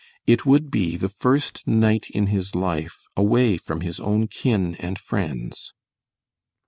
It 0.25 0.47
would 0.47 0.71
be 0.71 0.97
the 0.97 1.09
first 1.09 1.61
night 1.67 2.09
in 2.09 2.25
his 2.33 2.55
life 2.55 3.05
away 3.15 3.57
from 3.57 3.81
his 3.81 3.99
own 3.99 4.27
kin 4.29 4.73
and 4.79 4.97
friends. 4.97 5.73